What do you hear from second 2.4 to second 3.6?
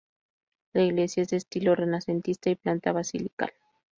y planta basilical.